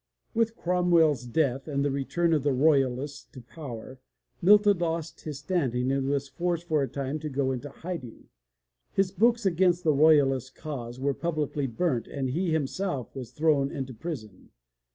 With 0.33 0.55
Cromweirs 0.55 1.31
death 1.31 1.67
and 1.67 1.85
the 1.85 1.91
return 1.91 2.33
of 2.33 2.41
the 2.41 2.53
Royalists 2.53 3.23
to 3.33 3.39
power, 3.39 3.99
Milton 4.41 4.79
lost 4.79 5.21
his 5.25 5.37
standing 5.37 5.91
and 5.91 6.07
was 6.09 6.27
forced 6.27 6.63
for 6.63 6.81
a 6.81 6.87
time 6.87 7.19
to 7.19 7.29
go 7.29 7.51
into 7.51 7.69
hiding. 7.69 8.27
His 8.93 9.11
books 9.11 9.45
against 9.45 9.83
the 9.83 9.93
Royalist 9.93 10.55
cause 10.55 10.99
were 10.99 11.13
publicly 11.13 11.67
burnt 11.67 12.07
and 12.07 12.31
he 12.31 12.49
himself 12.49 13.15
was 13.15 13.29
thrown 13.29 13.69
into 13.69 13.93
prison. 13.93 14.49